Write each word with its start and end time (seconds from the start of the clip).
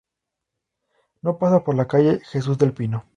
No 1.21 1.37
pasa 1.37 1.63
por 1.63 1.75
la 1.75 1.87
calle 1.87 2.21
Jesus 2.25 2.57
del 2.57 2.73
Pino 2.73 3.05